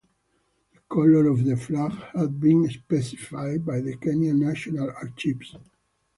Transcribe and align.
The 0.73 0.79
colours 0.91 1.27
of 1.27 1.45
the 1.45 1.55
flag 1.55 1.91
have 2.15 2.39
been 2.39 2.67
specified 2.71 3.63
by 3.63 3.81
the 3.81 3.97
Kenya 3.97 4.33
National 4.33 4.89
Archives. 4.89 5.55